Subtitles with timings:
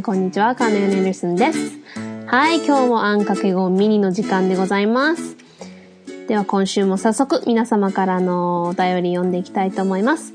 [0.00, 0.54] ん、こんにちは。
[0.54, 1.78] カーネルネルスンです。
[2.26, 5.36] はい、今日もあんかけ語ミニの時間でございます。
[6.26, 10.32] では今週も早速皆様からのお便り読んでいきたいと思います。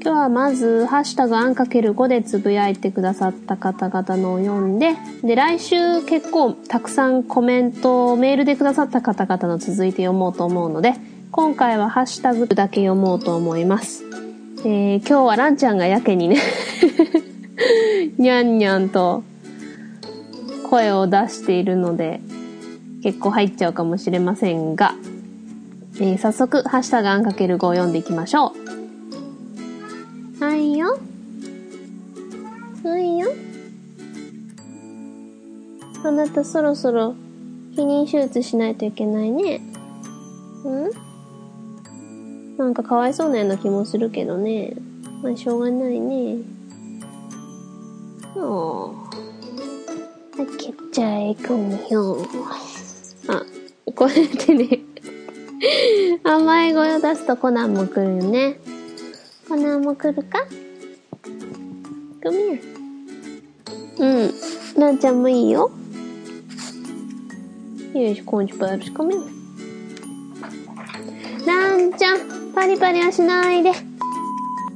[0.00, 10.94] 今日はまず、ハッシュタグあんかける5でつぶやいてくださった方々のを読んで、で、来週結構たくさんコメントをメールでくださった方々の続いて読もうと思うので、
[11.30, 14.04] 今回はハッシュタグだけ読もうと思います。
[14.60, 16.40] えー、今日はランちゃんがやけにね、
[18.18, 19.22] にゃんにゃんと
[20.70, 22.20] 声を出しているので、
[23.02, 24.94] 結構入っちゃうかもしれませんが、
[26.00, 28.54] えー早速、ハッシュタグあんかける5を読んでいきましょ
[30.40, 30.44] う。
[30.44, 30.98] はいよ。
[32.84, 33.32] はいよ。
[36.04, 37.16] あなたそろそろ
[37.74, 39.56] 避妊手術しないといけないね。
[39.56, 39.62] ん？
[42.56, 44.74] なんかかわいそうなような気もするけどね。
[45.22, 46.36] まあしょうがないね。
[48.36, 49.08] おー。
[50.36, 52.18] 開けちゃえ、こみよ。
[53.28, 53.42] あ、
[53.94, 54.80] こうやってね。
[56.22, 58.60] 甘い声を出すとコナンも来るよね。
[59.48, 60.46] コナンも来るか
[62.22, 62.78] ?Come here.
[63.98, 64.80] うん。
[64.80, 65.70] ランちゃんもいいよ。
[67.94, 69.18] よし、コンチパルシコメン。
[71.44, 73.72] ランちゃん、パリパリはしないで。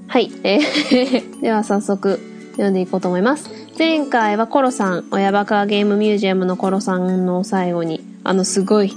[0.09, 0.33] はい。
[0.43, 3.51] えーでは早速読んでいこうと思います。
[3.79, 8.93] 前回はコロさん、親バカゲームミュージアムのコロさんの最後に、あのすごい、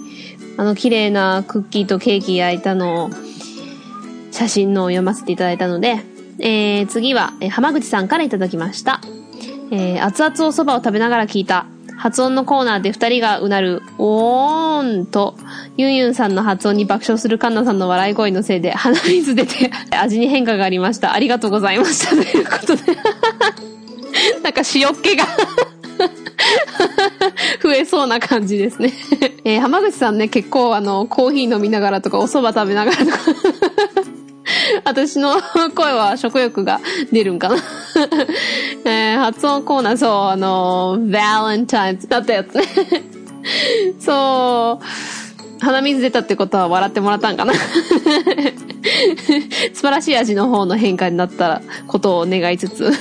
[0.58, 3.10] あの綺麗なクッキーとケーキ焼いたのを、
[4.32, 6.00] 写真のを読ませていただいたので、
[6.40, 9.02] えー、次は、浜口さんからいただきました。
[9.72, 11.66] えー、熱々お蕎麦を食べながら聞いた。
[11.98, 15.36] 発音のコーナーで二人がうなる、おーんと、
[15.78, 21.14] ユンユンさんの発音に爆笑するカンナさんの笑い声のせいで鼻水出て 味に変化がありました。
[21.14, 22.16] ありがとうございました。
[22.16, 22.84] ということで。
[24.44, 25.26] なんか塩っ気が
[27.62, 28.94] 増えそうな感じですね。
[29.44, 33.18] えー浜口さんね、結構あの、コーヒー飲みながらとか、お蕎麦食べながらとか、
[34.84, 35.42] 私の
[35.76, 36.80] 声は食欲が
[37.12, 37.56] 出るんかな。
[38.86, 42.64] えー発音コーナー、そう、あの、Valentine's だったやつね。
[44.00, 44.86] そう、
[45.64, 47.54] 鼻水出たってことは笑ってもらったんかな。
[49.74, 52.92] 素晴らしい味の方の変化になったことを願いつつ。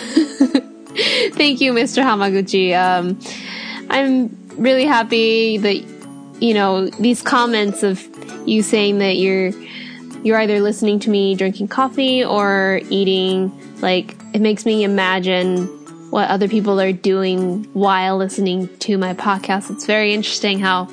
[1.36, 2.02] Thank you, Mr.
[2.04, 2.72] Hamaguchi.
[2.72, 3.18] Um,
[3.88, 5.84] I'm really happy that,
[6.40, 8.00] you know, these comments of
[8.46, 9.52] you saying that you're,
[10.24, 15.66] you're either listening to me drinking coffee or eating, like, it makes me imagine
[16.10, 19.70] what other people are doing while listening to my podcast.
[19.70, 20.88] It's very interesting how,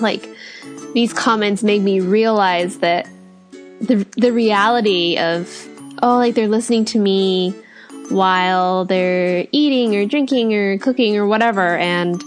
[0.00, 0.28] like,
[0.94, 3.08] these comments make me realize that
[3.80, 5.68] the the reality of
[6.02, 7.54] oh like they're listening to me
[8.08, 11.76] while they're eating or drinking or cooking or whatever.
[11.76, 12.20] And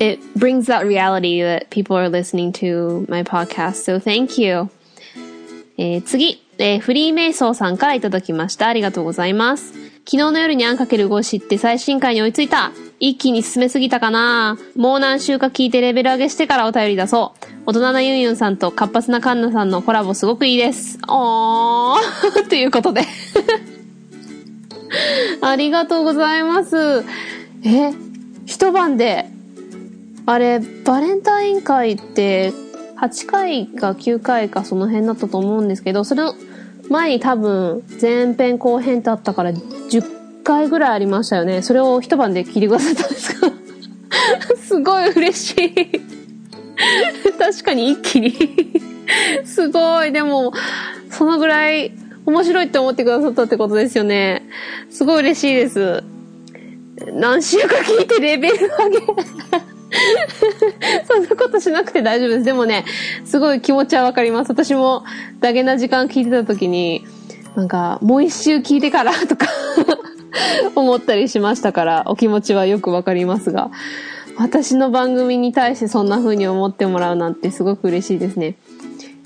[0.00, 3.76] it brings that reality that people are listening to my podcast.
[3.76, 4.70] So thank you
[5.82, 8.68] えー次、えーフリーメイソーさんからいただきました。
[8.68, 9.72] ありがとうございます。
[10.04, 12.70] 昨日の夜にあんかける5知って最新回に追いついた。
[13.00, 17.46] 一気に進めすぎたかなもう何週か聞いてレベル上げしてからお便り出そう。
[17.66, 21.00] 大人なユンユンさんと活発なカンナさんのコラボすごくいいです。
[21.08, 21.98] おー
[22.48, 23.02] ということで。
[25.42, 27.04] ありがとうございます。
[27.64, 27.92] え、
[28.46, 29.26] 一晩で、
[30.26, 32.52] あれ、バレンタイン会って、
[33.02, 36.34] 8回か9回かその辺だったと思うんですけど、それの
[36.88, 41.62] 前に多分前編後編ってあったから10回ぐらいありましたよね。
[41.62, 43.52] それを一晩で聞いてくださったんですか
[44.56, 46.00] すごい嬉しい。
[47.38, 48.32] 確かに一気に。
[49.44, 50.12] すごい。
[50.12, 50.52] でも、
[51.10, 51.92] そのぐらい
[52.24, 54.48] 面白いって思ってくださったってことですよね。
[54.90, 56.04] すごい嬉しいです。
[57.14, 59.71] 何週か聞いてレベル上げ。
[61.06, 62.44] そんなことしなくて大丈夫です。
[62.44, 62.84] でもね、
[63.24, 64.50] すごい気持ちはわかります。
[64.50, 65.04] 私も、
[65.40, 67.04] ダゲな時間聞いてた時に、
[67.56, 69.46] なんか、もう一周聞いてからとか、
[70.74, 73.70] 思ったりしましたから、お気持ちはよくわかりますが、
[74.38, 78.56] 私の番組に対してそんな風に思ってもらうなんてすごく嬉しいですね。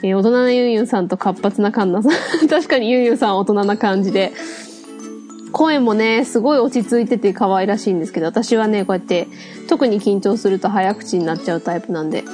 [0.03, 2.13] えー大人なユンユンさんと活発なカンナさん。
[2.49, 4.33] 確かにユンユンさんは大人な感じで、
[5.57, 9.27] 声もね、すごい落ち着いてて可愛らしいんですけど、私はね、こうやって、
[9.69, 12.25] 特に緊張すると早口になっちゃうタイプなんで、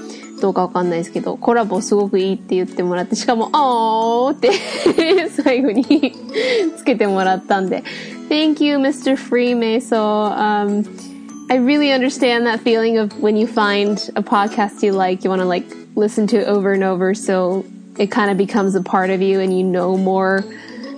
[0.40, 4.50] どうかわかんないですけど、コラボすごくいいって言ってもらって、しかも、あーって
[5.30, 6.16] 最後に
[6.76, 7.84] つけてもらったんで、
[8.28, 9.16] Thank you, Mr.
[9.16, 10.32] Freemaso.
[10.32, 10.84] Um,
[11.48, 15.42] I really understand that feeling of when you find a podcast you like, you want
[15.42, 15.64] to like
[15.94, 17.64] listen to it over and over, so
[17.98, 20.42] it kind of becomes a part of you and you know more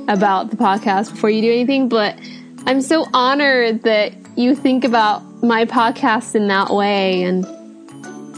[0.08, 1.90] about the podcast before you do anything.
[1.90, 2.20] But
[2.66, 7.24] I'm so honored that you think about my podcast in that way.
[7.24, 7.46] And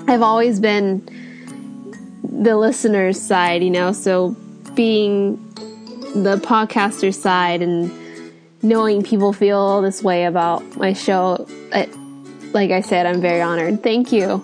[0.07, 1.07] I've always been
[2.23, 4.35] the listener's side, you know, so
[4.75, 5.37] being
[6.15, 7.91] the podcaster side and
[8.61, 11.89] knowing people feel this way about my show, it,
[12.53, 13.83] like I said, I'm very honored.
[13.83, 14.43] Thank you.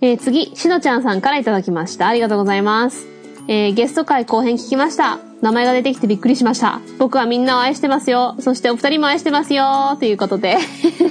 [0.00, 2.06] えー、次、しのちゃんさんからいただきました。
[2.06, 3.08] ありがとうございます。
[3.48, 5.18] えー、ゲスト会後編聞きました。
[5.43, 6.79] 名前が出てきてびっくりしました。
[6.99, 8.37] 僕はみんなを愛してますよ。
[8.39, 9.97] そしてお二人も愛してますよ。
[9.99, 10.55] ということで。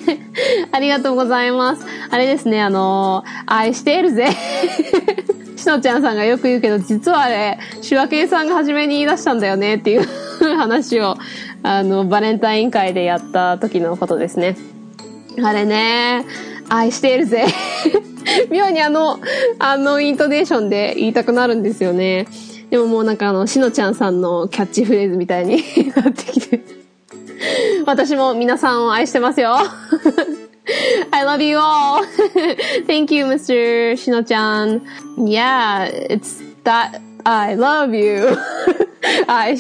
[0.73, 1.85] ありがとうございます。
[2.09, 4.29] あれですね、あのー、愛しているぜ。
[5.55, 10.09] しのちゃんさんがよく言うけど、実はあれ、手話系さんが初めに言い出したんだよねっていう
[10.57, 11.19] 話を、
[11.63, 14.57] あの、バレンタイン会でやった時のことですね。
[15.45, 16.25] あれね、
[16.71, 17.45] 愛しているぜ。
[18.51, 19.21] 妙にあの、
[19.59, 22.27] あのイントネーションで言いたくなるんですよね。
[22.72, 25.64] でももうなんかあの、しのちゃんさんのキャッチフレーズみたいに
[25.96, 26.62] なってきて。
[27.86, 29.56] 私も皆さんを愛してますよ。
[31.12, 32.04] I love you all.
[32.86, 33.94] Thank you, Mr.
[33.94, 34.82] Shino-chan.
[35.18, 38.38] Yeah, it's that I love you.
[39.30, 39.58] I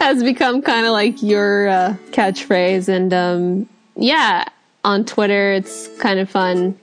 [0.00, 2.88] has become kind of like your uh, catchphrase.
[2.88, 4.44] And um, yeah,
[4.84, 6.78] on Twitter, it's kind of fun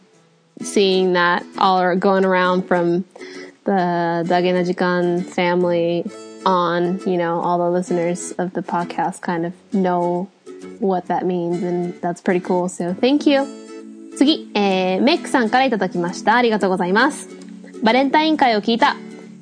[0.62, 3.04] seeing that all are going around from
[3.65, 6.05] the Dagenajikan family
[6.45, 10.29] on, you know, all the listeners of the podcast kind of know
[10.81, 12.69] what that means and that's pretty cool.
[12.69, 13.47] So thank you.
[14.17, 16.37] 次、えー、メックさんからいただきました。
[16.37, 17.29] ありがとうございます。
[17.83, 18.97] バレンタイン会を聞いた。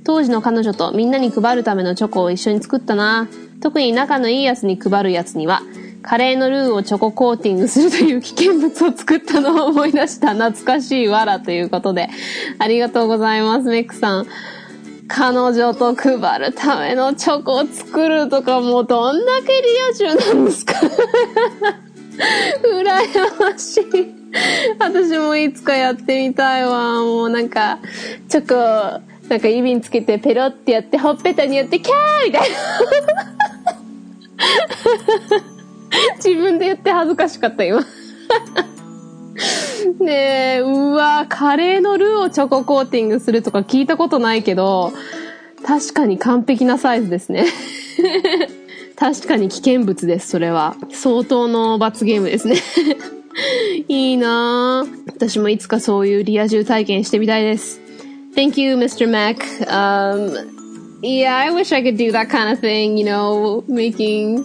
[0.05, 3.29] 当時の彼女とみんなに配るためのチョコを一緒に作ったな。
[3.61, 5.63] 特に仲のいいやつに配るやつには、
[6.03, 12.09] カレーのルーをチョココーティングするという危険物を作ったのを思い出した懐かしいわらということで、
[12.59, 14.27] ありがとうございます、メックさん。
[15.09, 20.75] 彼女と配るためのチョコを作るとかもうどんだけリア充なんですか
[22.63, 24.15] 羨ましい。
[24.79, 27.03] 私もいつかやってみたいわ。
[27.03, 27.81] もうなんか、
[28.29, 28.55] チョコ、
[29.29, 32.57] なんか指につけてペロってやって、ほっぺたにやって、キャーみたいな。
[36.17, 37.85] 自分で言って恥ずかしかった今
[40.01, 44.93] ねえ、うわ、カレーのルーをチョココーティングするとか聞いたことないけど、
[45.65, 47.47] 確かに完璧なサイズですね。
[48.97, 50.77] 確かに危険物です、それは。
[50.91, 52.57] 相当の罰ゲームですね。
[53.89, 57.81] いいな私もいつかそういうリア充体験してみたいです。
[58.35, 59.09] Thank you, Mr.
[59.09, 59.39] Mac.
[59.67, 60.60] Um,
[61.02, 64.44] yeah, I wish I could do that kind of thing, you know, making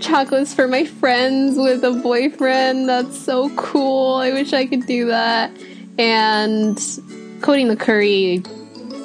[0.00, 2.88] chocolates for my friends with a boyfriend.
[2.88, 4.16] That's so cool.
[4.16, 5.50] I wish I could do that.
[5.98, 6.78] And
[7.40, 8.42] coating the curry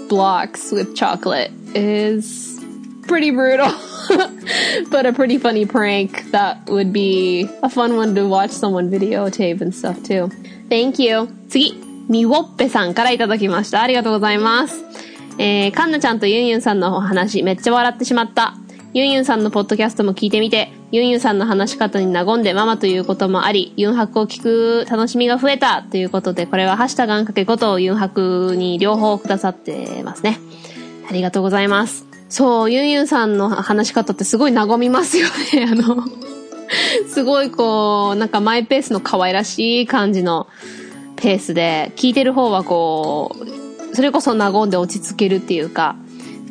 [0.10, 2.60] blocks with chocolate is
[3.04, 3.72] pretty brutal.
[4.90, 9.62] but a pretty funny prank that would be a fun one to watch someone videotape
[9.62, 10.30] and stuff too.
[10.70, 11.28] Thank you.
[11.48, 11.74] 次、
[12.10, 13.82] みwo っぺさんからいただきました。
[13.82, 14.84] ありがとうございます。
[15.39, 18.55] えー、かんなちゃんとゆんゆんさんのお話めっちゃ笑ってしまった。
[18.95, 30.39] ユンユンさんのポッドキャストも聞いてみて、ユンユンさんの話し方に和んでママということもあり、ユンハクを聞く楽しみが増えたということで、これはハッシュタグんかけことユンハクに両方くださってますね。
[31.11, 32.07] ありがとうございます。
[32.29, 35.67] そう、ユンユンさんの話し方ってすごい和みますよね。
[35.71, 36.05] あの、
[37.09, 40.47] すごいこう、なんかマイペースの可愛らしい感じの
[41.17, 43.64] ペースで、聞いてる方はこう、
[43.95, 45.97] それこそ和んで落ち着けるっていうか、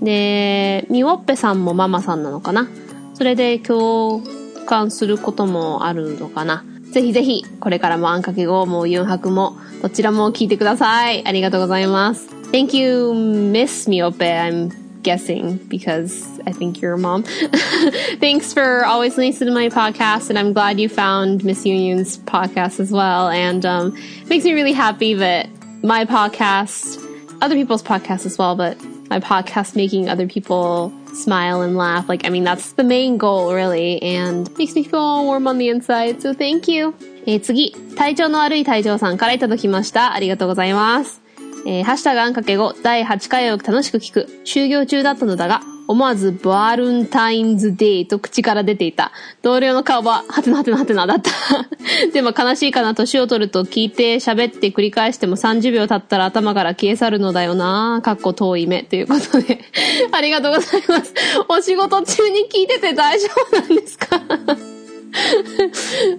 [0.01, 2.67] で、みおっぺさんもママさんなのかな
[3.13, 4.21] それで共
[4.65, 11.25] 感することもあるのかなぜひぜひ、これからもあんかけ語もユンハクも、どちらも聞いてください。
[11.25, 12.27] ありがとうございます。
[12.51, 13.13] Thank you,
[13.51, 14.19] Miss Miope.
[14.19, 14.69] I'm
[15.01, 17.23] guessing because I think you're a mom.
[18.19, 22.79] Thanks for always listening to my podcast, and I'm glad you found Miss Union's podcast
[22.79, 23.27] as well.
[23.29, 25.49] And um, it makes me really happy that
[25.81, 27.02] my podcast,
[27.43, 28.77] other people's podcasts as well, but
[29.09, 32.07] my podcast making other people smile and laugh.
[32.07, 35.67] Like, I mean, that's the main goal, really, and makes me feel warm on the
[35.67, 36.21] inside.
[36.21, 36.93] So thank you.
[37.25, 40.13] えー、次、体調の悪い隊長さんからいただきました。
[40.13, 41.21] ありがとうございます。
[41.65, 44.27] えー、ハッシュタグあんかけ後、第8回を楽しく聞く。
[44.45, 49.11] 就業中だったのだが、思わずバルンタインズデーと口から出ていた。
[49.41, 51.31] 同僚の顔は、はてなはてなはてなだった。
[52.13, 58.01] でも悲しいかな、年を取ると聞いて喋って繰り返しても30秒経ったら頭から消え去るのだよな。
[58.03, 59.59] かっこ遠い目ということで。
[60.11, 61.13] ありがとうございます。
[61.49, 64.21] お仕事中に聞いてて大丈夫なんですか？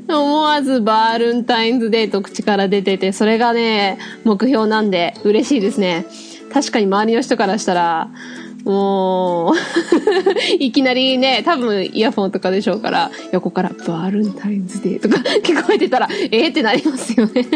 [0.09, 6.07] 思わずバールンタインズデーと口から出てて、それがね、目標なんで嬉しいですね。
[6.53, 8.09] 確かに周りの人からしたら、
[8.65, 9.55] もう、
[10.59, 17.47] いきなりね、多分イヤフォンとかでしょうから、横からバルンタインズデーとか 聞こえてたら、えーってなりますよね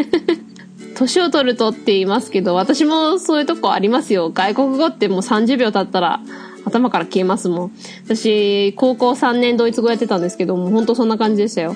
[0.95, 4.31] 年を取るとって言いますけど、私もそういうとこありますよ。
[4.33, 6.19] 外国語ってもう30秒経ったら
[6.65, 7.71] 頭から消えますもん。
[8.05, 11.75] 私、高校3年ドイツ語やってたんですけどもう、本当そんな感じでしたよ。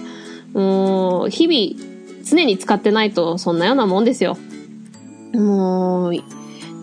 [0.54, 1.84] もう、日々、
[2.24, 4.38] 常に使ってないとそんなようなもんですよ。
[5.34, 6.14] もう、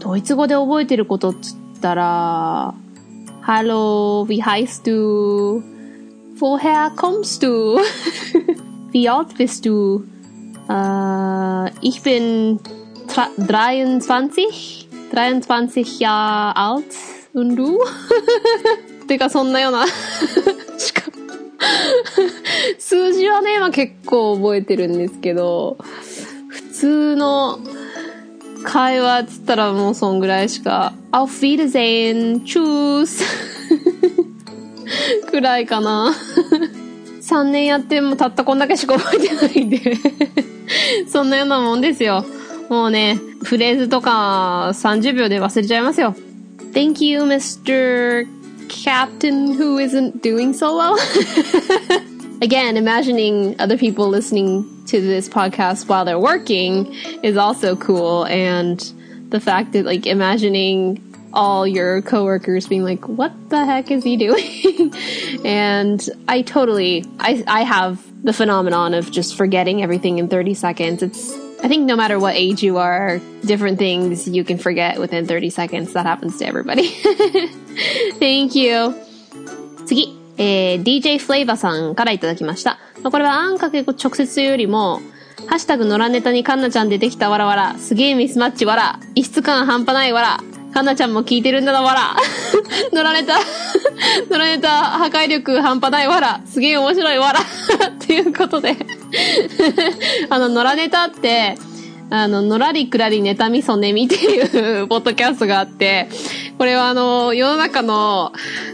[0.00, 2.74] ドイツ語で覚えてることっつ ったら、
[3.48, 5.62] Hallo, wie heißt du?
[6.38, 7.80] Woher kommst du?
[8.92, 10.04] wie alt bist du?
[10.68, 12.60] Uh, ich bin
[13.38, 16.86] 23, 23 Jahre alt
[17.34, 17.80] und du?
[19.08, 19.86] てかそんなような
[20.77, 21.04] しか
[22.80, 25.77] 数字はね、まあ、結構覚えてるんですけど、
[26.48, 27.60] 普通の
[28.64, 33.25] 会話つったらもうそんぐらいしか、アウフィールゼーン、チュース
[35.31, 36.14] くらいかな。
[37.23, 39.97] 3年やってもたったこんだけしか覚えてないんで。
[41.09, 42.25] そんなようなもんですよ。
[42.69, 46.14] もうね、フレーズとか30秒で忘れちゃいますよ。
[46.73, 48.26] Thank you, Mr.
[48.69, 50.76] Captain who isn't doing so
[52.40, 58.25] well.Again, imagining other people listening to this podcast while they're working is also cool.
[58.26, 58.78] And
[59.28, 64.16] the fact that like imagining all your coworkers being like, what the heck is he
[64.16, 64.92] doing?
[65.44, 71.02] and I totally, I, I have the phenomenon of just forgetting everything in 30 seconds.
[71.02, 71.32] It's,
[71.62, 75.50] I think no matter what age you are, different things you can forget within 30
[75.50, 75.92] seconds.
[75.92, 76.88] That happens to everybody.
[78.18, 78.94] Thank you.
[79.90, 80.20] 次。
[80.42, 82.78] えー、DJ フレイバさんからいただきました。
[83.02, 85.02] ま、これはあんかけ直接というよりも、
[85.49, 90.40] ハッシュタグ野良ネタにカンナちゃん出てきたわらわら、すげえミスマッチわら、異質感半端ないわら、
[90.73, 92.16] カンナちゃんも聞いてるんだなわら、
[92.90, 93.38] 野良ネタ、
[94.35, 97.40] 野良ネタ破壊力半端ないわら、すげえ面白いわら、
[97.88, 98.78] っていうことで
[100.30, 101.59] あの、野良ネタって、
[102.11, 106.09] あの、のらりくらりネタみそねみっていうポッドキャストがあって、
[106.59, 108.33] これはあの、世の中の、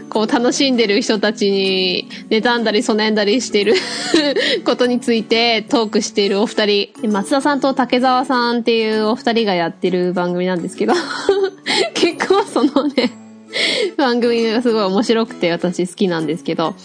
[0.09, 3.75] こう、楽しんでる人たちに、妬んだり、そねんだりしてる
[4.65, 10.93] ことについてトークしているお二人、松田さんと竹澤さんっていうお二人がやってる番組なんですけど
[11.93, 13.11] 結構そのね、
[13.97, 16.75] 番組がすごい面白くて私好きなんですけど、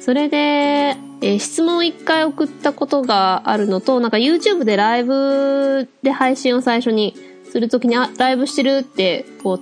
[0.00, 7.14] それで、えー、質問を一回送ったことがあるのと、なんか YouTube でライブで配信を最初に
[7.50, 9.60] するときに、あ、ライブしてるって、こう、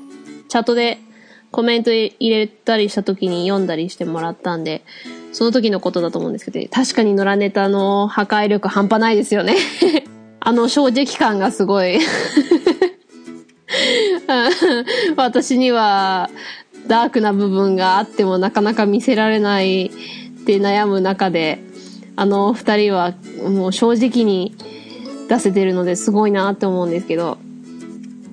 [0.48, 0.98] チャットで
[1.50, 4.82] コメント入れたりしたときに読んだりしてもらったんで、
[5.32, 9.56] その時のことだと思うんですけど、確かに野良ネタの破壊力半端ないですよね。
[10.40, 11.98] あの正直感がすごい。
[15.16, 16.30] 私には
[16.86, 19.90] ダークな部分があってもなかなか見せられない
[20.42, 21.62] って悩む中で、
[22.16, 23.14] あの二人は
[23.48, 24.54] もう正直に
[25.28, 27.38] 出せてるのですごいなって思うんですけど、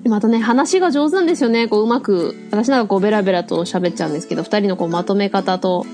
[0.04, 1.68] またね、話が上手なんですよね。
[1.68, 5.84] こう、うまく、私なんかこう、ベラベラと喋っちゃうんですけど、二人のこう、まとめ方と、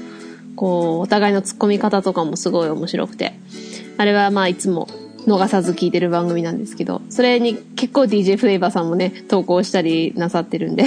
[0.55, 3.35] こう、お互いの突っ込み方とかもすごい面白くて。
[3.97, 4.89] あれはまあ、いつも
[5.27, 10.85] 逃さず聞いてる番組なんですけど、それに結構 DJ フレーバーさんもね、投稿したりなさってるんで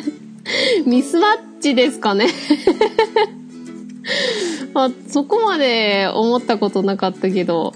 [0.86, 2.26] ミスマッチですかね
[4.74, 7.74] あ、そこまで思ったことなかったけど、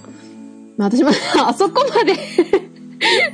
[0.77, 1.11] 私も
[1.45, 2.15] あそこまで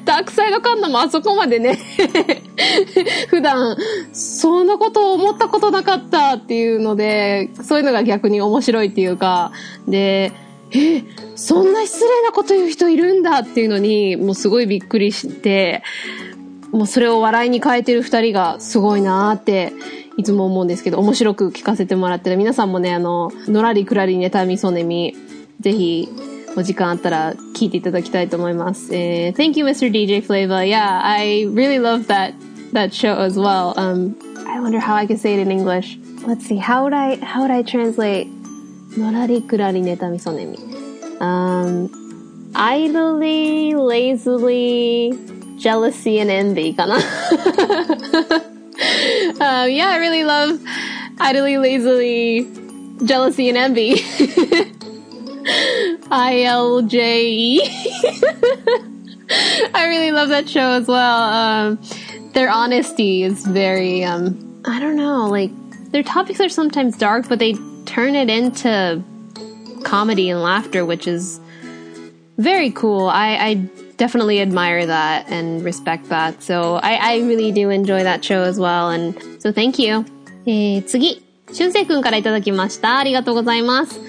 [0.04, 1.78] ダークサイドカンナもあそこまでね
[3.28, 3.76] 普段、
[4.12, 9.52] そんなことを思ったことなかったっていうので、そういうのが逆に面白いっていうか、
[9.88, 10.32] で、
[10.72, 11.02] え、
[11.36, 15.82] そんな失礼なこと言う人いるんだっていうのに、もうすごいびっくりして、
[16.70, 19.72] もうそれを笑いに変えてる二人がすごいなーって
[20.16, 22.36] いつも思うんですけど、面白く聞かせてもらってる。
[22.36, 25.14] 皆さんもね、あの、のらりくらりネタみそねみ、
[25.60, 26.08] ぜひ、
[26.56, 28.94] お時間あったら聞いていただきたいと思います。
[28.94, 29.90] えー、Thank you, Mr.
[29.90, 30.64] DJ Flavor.
[30.64, 32.34] Yeah, I really love that,
[32.72, 33.74] that show as well.
[33.76, 34.16] Um,
[34.46, 35.98] I wonder how I can say it in English.
[36.26, 38.28] Let's see, how would I, how would I translate
[38.96, 40.58] のらりくらりネタみそねみ
[41.20, 41.90] Um,
[42.54, 45.12] idly, lazily,
[45.58, 46.98] jealousy and envy かな
[49.40, 50.60] um, yeah, I really love
[51.18, 52.48] idly, lazily,
[53.04, 53.94] jealousy, and envy.
[56.10, 57.60] I L J E.
[59.74, 61.22] I really love that show as well.
[61.22, 61.80] Um,
[62.32, 65.50] their honesty is very, um, I don't know, like,
[65.92, 69.02] their topics are sometimes dark, but they turn it into
[69.84, 71.40] comedy and laughter, which is
[72.38, 73.08] very cool.
[73.08, 76.42] I, I definitely admire that and respect that.
[76.42, 78.90] So I, I really do enjoy that show as well.
[78.90, 80.04] And so thank you.
[80.46, 81.22] えー、次。
[81.52, 82.98] 俊生くんからいただきました。
[82.98, 84.00] ありがとうございます。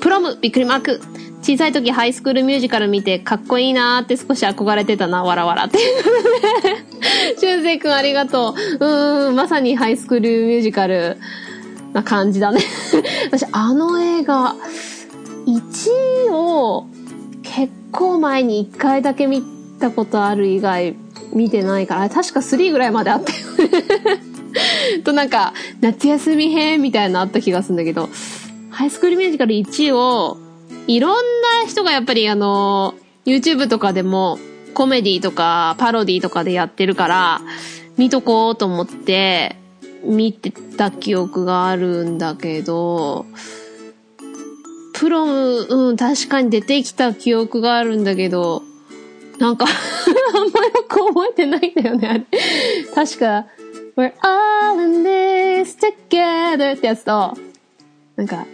[0.00, 1.00] プロム、びっくりマーク。
[1.42, 5.78] 小さい時ハイスクールミュージカル見てかっこいいなーって少し憧れてたな、わらわらって。
[7.38, 8.84] 俊生くんありがとう。
[9.28, 11.16] うん、まさにハイスクールミュージカル
[11.92, 12.60] な感じだね。
[13.30, 14.56] 私、あの映画、
[15.46, 16.88] 1を
[17.58, 19.42] 結構前に1回だけ見
[19.80, 20.94] たことある以外
[21.32, 23.82] 見てないから、確か3ぐらいまであったよね。
[25.02, 28.08] となんか、夏休み編みたいなのあった気がするんだけど、
[28.70, 30.38] ハイスクールミュージカル1を、
[30.86, 31.14] いろん
[31.64, 32.94] な人がやっぱりあの、
[33.26, 34.38] YouTube とかでも、
[34.74, 37.40] コメディとかパロディとかでやってるから、
[37.96, 39.56] 見とこうと思って、
[40.04, 43.26] 見てた記憶があるんだけど、
[44.98, 48.64] プロム、うん、確かに出てきた記憶があるんだけど、
[49.38, 49.66] なんか
[50.34, 52.24] あんまよく覚えてないんだよね、あれ。
[52.92, 53.46] 確か、
[53.96, 57.36] We're all in this together ってやつと、
[58.16, 58.44] なんか、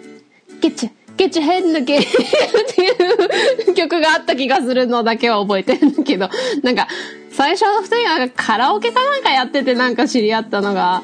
[0.60, 6.28] Get your, get your head in the game っていう曲があった気がするのだけは覚えてるんだけど、
[6.62, 6.88] なんか、
[7.30, 11.02] 最初の二人がカラオケかなんかやっててなんか知り合ったのが、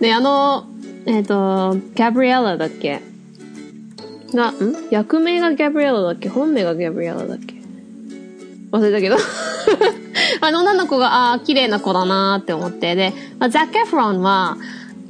[0.00, 0.64] ね、あの、
[1.04, 3.09] えっ、ー、と、ギャブリエラだっけ？
[4.34, 4.54] が、ん？
[4.90, 6.28] 役名がギャブリエラだっけ？
[6.28, 7.54] 本名がギャブリエラだっけ？
[8.72, 9.16] 忘れたけど
[10.40, 12.94] あの女の子が、ああ、綺麗な子だなーって思って。
[12.94, 14.56] で、まあ、ザック・エフロンは、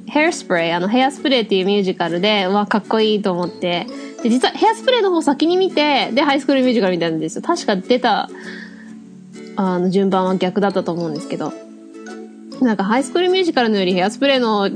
[0.07, 3.87] ヘアスプレー、あの、ヘアスプレーっていうミュージカルで、わ、かっこいいと思って。
[4.23, 7.43] で、実はヘアスプレーの方先に見て、で、ハイスクールミュージカル見たいなんですよ。
[7.43, 8.29] 確か出た、
[9.57, 11.53] あの、順番は逆だったと思うんですけど。
[12.61, 14.69] なんか、ハイスクールミュージカルのよりヘアスプレーの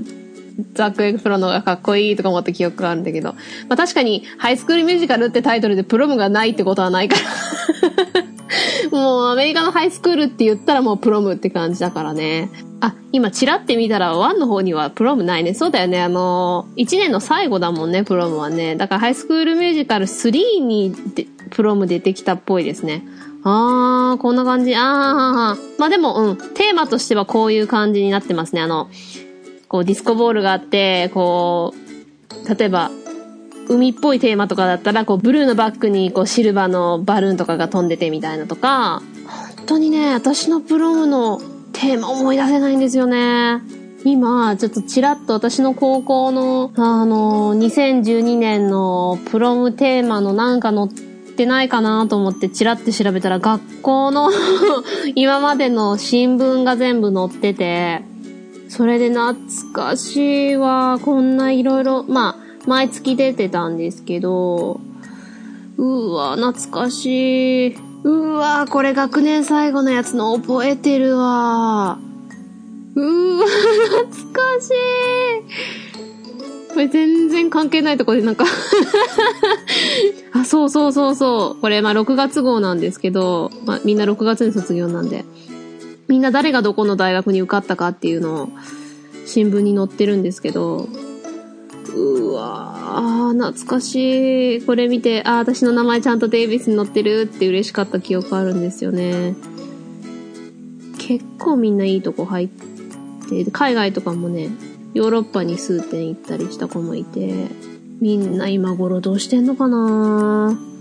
[0.72, 3.32] ザック・エグフロの方がかっこいいとか思った記憶があるんだけど。
[3.68, 8.24] まあ確かに、ハイスクールミュージカルってタイトルでプロムがないってことはないから
[8.90, 12.50] もうアメリカのハイスクールって言ったらもうプロムって感じだからね。
[12.80, 15.54] あ、今チラって見たら1の方にはプロムないね。
[15.54, 16.02] そうだよね。
[16.02, 18.76] あの、1年の最後だもんね、プロムはね。
[18.76, 20.94] だからハイスクールミュージカル3に
[21.50, 23.02] プロム出てきたっぽいですね。
[23.42, 24.74] あー、こんな感じ。
[24.74, 26.36] あー、まあでも、うん。
[26.36, 28.62] テーマとしてはこういう感じになってますね。
[28.62, 28.88] あの、
[29.74, 31.74] こうディスコボールがあって、こ
[32.46, 32.92] う、例えば、
[33.68, 39.02] 海っぽいテーマとかだったら、こう、ブルーのバッグに、こう、シルバーのバルーンとかが飛んでてみたいなとか、
[39.56, 41.40] 本当にね、私のプロムの
[41.72, 43.62] テーマ思い出せないんですよね。
[44.04, 54.30] 今、ちょっとちらっと私の高校の、あの、2012年のプロムテーマのなんか載ってないかなと思ってチラって調べたら学校の
[55.16, 58.13] 今までの新聞が全部載ってて、
[58.68, 59.36] それで懐
[59.72, 60.98] かしいわ。
[61.02, 64.80] こんないろいろ、まあ、毎月出てたんですけど、
[65.76, 67.76] うわ、懐かしい。
[68.04, 71.98] うわ、これ学年最後のやつの覚えてるわ。
[72.94, 75.94] うわ、懐かしい。
[76.74, 78.44] これ全然関係ないとこでなんか
[80.32, 81.60] あ、そうそうそうそう。
[81.60, 85.24] これまあ6月号なんですけど、まあみんな6月に卒業なんで。
[86.08, 88.48] みんな誰がどこの大学に受かったかっていうのを
[89.26, 90.88] 新聞に載ってるんですけど、
[91.96, 94.62] うわー、懐かしい。
[94.62, 99.34] これ見て、あ、私の名前ちゃんとデイビスに載ってるって嬉しかった記憶あるんですよね。
[100.98, 102.48] 結構みんないいとこ入っ
[103.28, 104.50] て、海外とかもね、
[104.92, 107.48] ヨーロッパに数点行ったりした子もいて、
[108.00, 110.73] みんな今頃どうしてんのかなぁ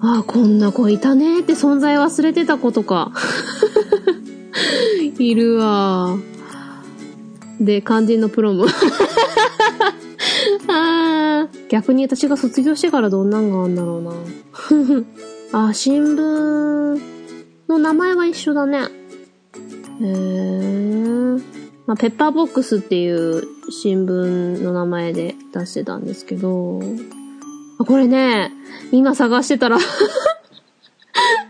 [0.00, 3.12] ああ、こんな子いたねって存在忘れてた子とか。
[5.18, 6.16] いるわ。
[7.60, 8.66] で、肝心のプロも
[10.68, 14.12] あ逆に私が卒業してからどんなんがあんだろうな。
[15.68, 17.00] あ、新聞
[17.68, 18.82] の名前は一緒だね。
[20.00, 21.42] へー。
[21.86, 26.80] まあ、ペッパーボックスっていう新聞の名前で出してたんですけど、
[27.78, 28.52] これね、
[28.92, 29.78] 今探してたら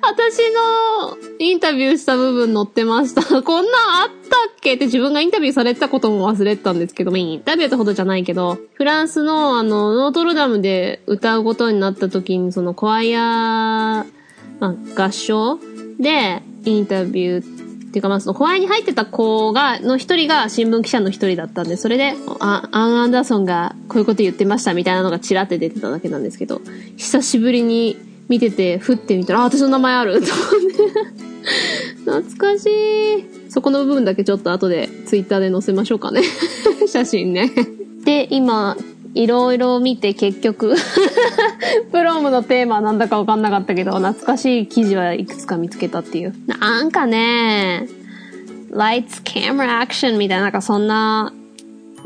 [0.00, 3.22] 私のインタビューした部分載ってました。
[3.42, 4.74] こんなんあったっけ？
[4.74, 14.06] って自分がインタビューされてたことも忘れてたんですけど、インタビューってほどじゃないけど、フランスのあの、ノートルダムで歌うことになった時に、そのコアイア、
[14.60, 15.58] まあ、合唱
[15.98, 17.58] でインタビュー
[17.98, 26.61] っていうかまあその、コアイに入ってた子が、の一人が新聞記者の一人だったんで、それで、あ、アン・アンダーソンがこういうこと言ってましたみたいなのがチラって出てただけなんですけど、
[26.96, 27.96] 久しぶりに
[28.28, 31.28] 見てて、ふってみたら、あ、私の名前あると思って。
[32.04, 33.50] 懐かしい。
[33.50, 36.22] そこの部分だけちょっと後でツイッターで載せましょうかね。
[36.87, 37.50] 写真ね。
[38.04, 38.76] で、今、
[39.14, 40.75] いろいろ見て結局
[41.90, 46.35] プロムのテーマなんだかわかんなかったけど、懐かしい記事はいくつか見つけたっていう。
[46.47, 47.88] なんかね、
[48.71, 51.33] lights, camera, action みたいな、なんかそんな、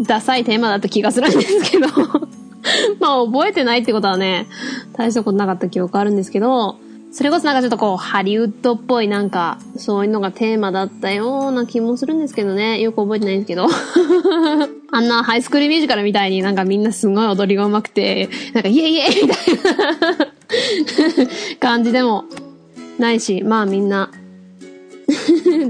[0.00, 1.86] ダサいテーマだった気がするんですけど
[2.98, 4.46] まあ覚えてないってことはね、
[4.94, 6.76] 大したことなかった記憶あるんですけど、
[7.12, 12.80] それこそなんかちょっとこう、ハリウッドっぽいなんか、そういうのがテーマだったような気もするんですけどね。
[12.80, 13.68] よく覚えてないんですけど。
[14.90, 22.24] あんなハイスクールミュージカルみたいになんかみんなすごい踊りが上手くて、なんかイエイイエイみたいな感じでも
[22.98, 24.10] ないし、まあみんな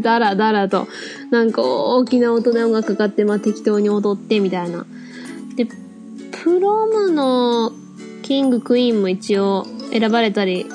[0.00, 0.86] だらだらと、
[1.30, 4.86] なんか大きな音で音楽かかって、まあ適当に踊ってみたいな。
[5.56, 5.66] で、
[6.30, 7.72] プロムの
[8.22, 10.66] キングクイーンも一応選ばれたり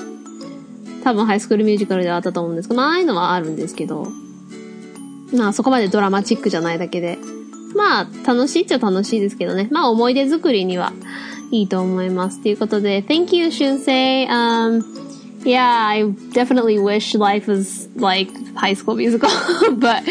[1.07, 4.07] 多分ハイスクールミュージカルではあったと思うんですけど、まあ、ああいうのはあるんですけど、
[5.33, 7.17] まあ、そこまでドラマチックじゃないだけで、
[7.77, 9.69] まあ、楽しいっちゃ楽しいですけどね。
[9.71, 10.91] まあ、思い出作りには
[11.49, 12.43] いいと思います。
[12.43, 14.27] ということで、Thank you, Shunsei.
[14.27, 14.83] Um,
[15.45, 19.29] yeah, I definitely wish life was like High School Musical,
[19.77, 20.03] but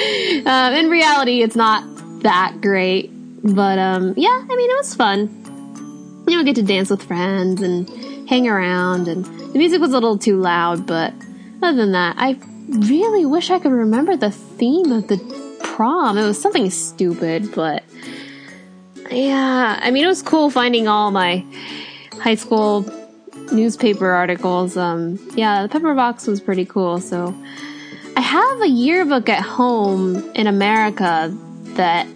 [0.47, 1.85] um, in reality, it's not
[2.23, 3.11] that great.
[3.43, 6.25] But um, yeah, I mean, it was fun.
[6.27, 7.87] You know, get to dance with friends and
[8.29, 11.13] hang around and the music was a little too loud, but
[11.63, 15.19] other than that, I really wish I could remember the theme of the
[15.63, 16.19] prom.
[16.19, 17.85] It was something stupid, but
[19.11, 21.45] yeah, I mean, it was cool finding all my
[22.21, 22.85] high school
[23.53, 24.77] newspaper articles.
[24.77, 27.01] Um, yeah, the pepper box was pretty cool.
[27.01, 27.35] So
[28.17, 31.33] I have a yearbook at home in America
[31.75, 32.07] that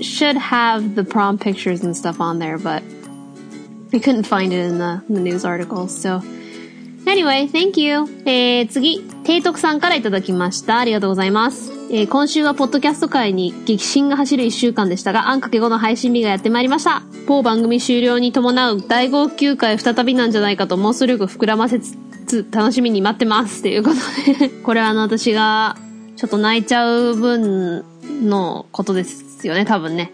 [0.00, 2.82] should have the prom pictures and stuff on there, but
[3.94, 5.96] I couldn't find it in the, in the news articles.
[5.96, 6.20] So
[7.06, 8.06] Anyway, thank you.
[8.24, 10.78] えー、次、提督さんからいただきました。
[10.78, 11.70] ありがとうございます。
[11.90, 17.02] えー、今週はポッドキャスト界に激震が走る一週間でしたが、あんかけ後の配信日がやってまいりました。
[17.26, 21.94] 某番組終了に伴う大号泣会再びなんじゃないかと妄想力膨らませつ
[22.26, 23.60] つ、楽しみに待ってます。
[23.60, 25.76] ということでこれはあの、私が、
[26.16, 27.84] ちょっと泣いちゃう分
[28.28, 30.10] のことですよね、多分ね。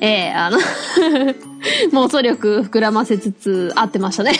[0.00, 0.58] ええー、あの
[1.92, 4.32] 妄想力膨らませつつ、合ってましたね。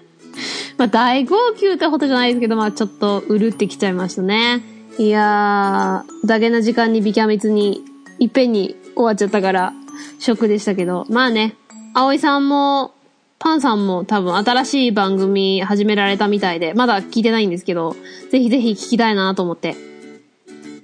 [0.76, 4.62] まあ、大号泣ってほどじゃないですけど、まあ、ちょっと、うるってきちゃいましたね。
[4.98, 7.82] いやー、だけな時間にビキャミツに、
[8.18, 9.72] いっぺんに終わっちゃったから、
[10.18, 11.54] ショックでしたけど、まあね、
[11.94, 12.92] 葵さんも、
[13.38, 17.96] パンさんも多分新しい番組始められたみたいで、まだ聞いてないんですけど、
[18.30, 19.76] ぜひぜひ聞きたいなと思って、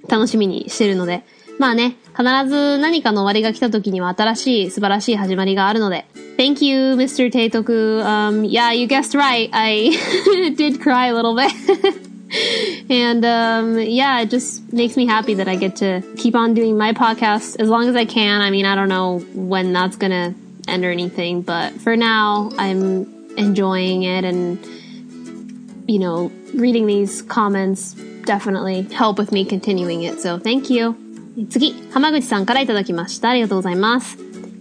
[0.07, 1.23] 楽しみにしてるので、
[1.62, 6.04] まあね、必ず何かの終わりが来た時には新しい素晴らしい始まりがあるので。
[6.36, 7.32] Thank you, Mr.
[7.32, 8.00] Teitoku.
[8.04, 9.50] Um, yeah, you guessed right.
[9.52, 9.90] I
[10.56, 11.50] did cry a little bit.
[12.88, 16.78] and um, yeah, it just makes me happy that I get to keep on doing
[16.78, 18.40] my podcast as long as I can.
[18.40, 20.34] I mean, I don't know when that's gonna
[20.68, 24.58] end or anything, but for now, I'm enjoying it and
[25.88, 27.94] you know, reading these comments
[28.26, 30.20] definitely help with me continuing it.
[30.20, 30.96] So thank you.
[31.49, 33.29] 次、浜口さんからいただきました。
[33.29, 34.17] ありがとうございます。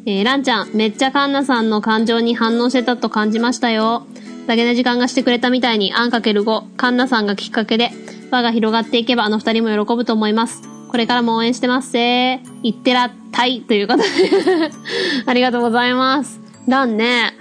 [0.06, 4.06] えー、ランちゃん、めっちゃカンナさんの感情に反応してたと感じましたよ。
[4.46, 7.90] だけな時間がしてくれたみたいに、あんかける5、カンナさんがきっかけで、
[8.30, 10.62] 輪が広がっていけばあの二人も喜ぶと思います。
[10.88, 14.08] これからも応援してますせいってらったいということで
[15.24, 16.40] ありがとうございます。
[16.66, 17.34] ランね、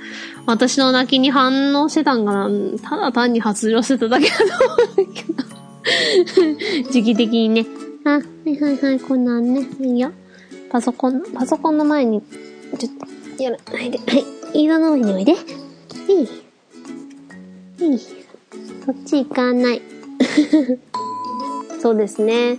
[0.46, 2.50] 私の泣きに反応してたんかな
[2.82, 7.66] ただ単に発情してただけだと思うんだけど 時期的にね、
[8.04, 9.68] あ、はいはいはい、こんなんね。
[9.80, 10.12] いいよ。
[10.72, 12.22] パソコン、パソコンの前に、
[12.80, 12.92] ちょっ
[13.38, 14.00] と、やらないで。
[14.00, 14.04] は
[14.54, 14.64] い。
[14.64, 15.34] 色の上においで。
[15.34, 15.36] い
[17.84, 17.90] い。
[17.92, 18.00] いい。
[18.00, 19.82] そっち行かない。
[21.80, 22.58] そうですね。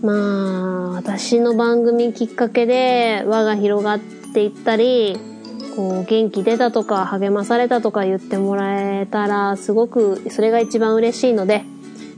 [0.00, 3.98] まあ、私の番組きっかけで輪が広がっ
[4.32, 5.18] ていったり、
[5.74, 11.64] こう、元気出たとか励まされたとか言ってもらえたら、すごくそれが一番嬉しいので、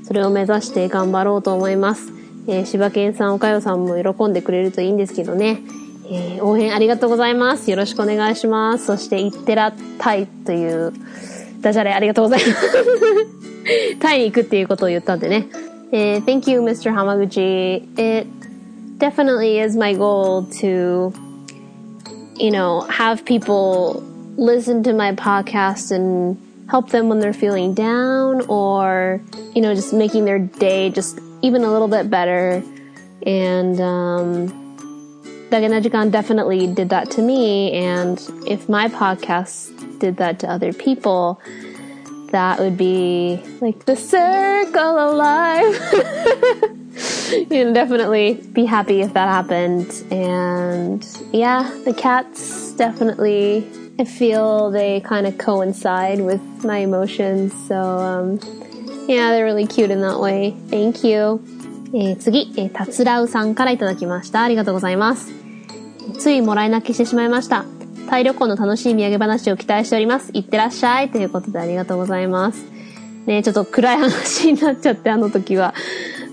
[0.02, 2.15] それを目指して頑張ろうと思います。
[2.48, 5.60] えー、柴犬さん、岡代さんも喜んでくれるといいんですけどね。
[6.08, 7.70] えー、応援ありがとうございます。
[7.70, 8.86] よろしくお願いします。
[8.86, 10.92] そして、いってらったいという、
[11.60, 13.98] ダジャレありがとうございます。
[13.98, 15.48] タイに行くっていうことを言ったんでね。
[15.90, 16.92] えー、Thank you, Mr.
[16.92, 17.88] Hamaguchi.
[17.98, 18.28] It
[18.98, 21.12] definitely is my goal to,
[22.36, 24.02] you know, have people
[24.36, 26.36] listen to my podcast and
[26.68, 29.20] help them when they're feeling down or,
[29.54, 32.62] you know, just making their day just even a little bit better.
[33.24, 34.66] And um,
[35.50, 37.72] Daganajikan definitely did that to me.
[37.72, 41.40] And if my podcast did that to other people,
[42.30, 45.92] that would be like the circle of life.
[47.50, 49.90] you know, definitely be happy if that happened.
[50.10, 53.66] And yeah, the cats definitely,
[53.98, 57.52] I feel they kind of coincide with my emotions.
[57.68, 58.40] So, um,
[59.08, 60.54] yeah, they're really cute in that way.
[60.68, 61.40] Thank you.
[61.94, 64.42] えー、次、えー、たつらうさんからいただきました。
[64.42, 65.32] ありがとうございます。
[66.18, 67.64] ついもらい泣きしてしまいました。
[68.08, 70.30] タイ旅行の楽しい土産話を期待しております。
[70.32, 71.10] いってらっしゃい。
[71.10, 72.64] ということでありがとうございます。
[73.26, 75.74] ね、ちょっと暗い話になっちゃって、あの時は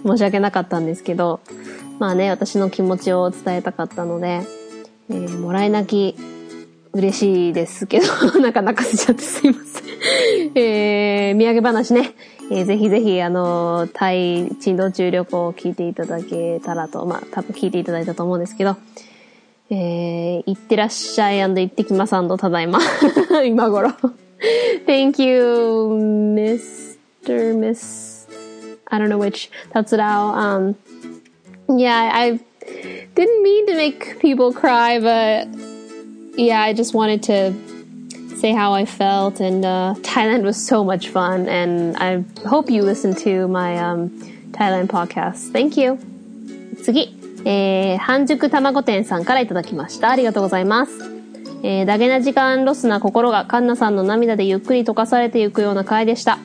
[0.05, 1.39] 申し訳なかったんですけど、
[1.99, 4.41] まあね、私の気持ちを伝えたかったので、
[5.09, 6.15] えー、もらい泣き、
[6.93, 8.05] 嬉しいですけど、
[8.39, 10.51] なんか泣かせちゃってすいません。
[10.55, 12.13] えー、土産話ね、
[12.53, 18.77] えー、ぜひぜひ、あの、タイ珍道中旅行を聞いていただけたらと、まあ、多分聞いていただいたと思うんですけど、
[19.71, 22.79] えー、行ってらっしゃい行ってきますただいま。
[23.43, 23.89] 今頃。
[24.85, 25.97] Thank you,
[26.35, 27.57] Mr.
[27.57, 28.27] Miss.
[28.87, 29.49] I don't know which.
[29.73, 30.35] That's it out.
[30.35, 30.75] Um,
[31.69, 32.39] yeah, I
[33.15, 35.47] didn't mean to make people cry, but
[36.37, 37.72] yeah, I just wanted to
[38.43, 39.39] say how I felt.
[39.39, 41.47] And uh, Thailand was so much fun.
[41.47, 44.09] And I hope you listen to my um,
[44.51, 45.53] Thailand podcast.
[45.53, 45.97] Thank you.
[46.83, 47.15] 次。
[47.45, 50.09] えー、半熟卵店さんからいただきました。
[50.09, 50.91] ありがとうございます。
[51.63, 56.39] えー、ダゲな時間ロスな心がカンナさんの涙でゆっくり溶かされていくような回でした。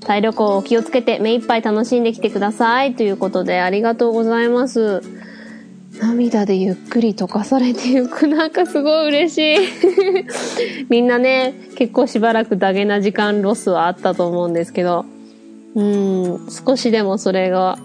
[0.00, 2.94] タイ旅行を気をつけて目いっぱい楽しんできてください。
[2.94, 5.02] ということでありがとうございます。
[6.00, 8.26] 涙でゆっくり溶かされていく。
[8.26, 9.58] なんかすごい嬉しい。
[10.90, 15.04] みんなね、結構しばらくダゲな時間ロスはあったと思うんですけど、
[15.74, 17.78] うん、少しでもそれが、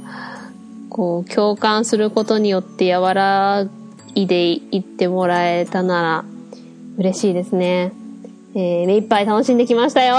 [0.89, 3.67] こう、共感することによって和ら
[4.15, 6.26] いでいってもらえたなら
[6.98, 7.91] 嬉しいですね。
[8.56, 10.17] えー、目いっぱい楽しんできましたよ。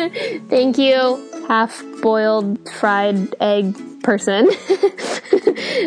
[0.50, 4.49] Thank you, half-boiled fried egg person.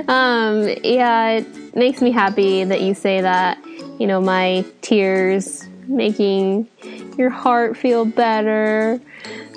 [0.09, 3.59] um, yeah, it makes me happy that you say that.
[3.99, 6.69] You know, my tears making
[7.17, 9.01] your heart feel better